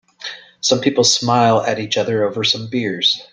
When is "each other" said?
1.77-2.25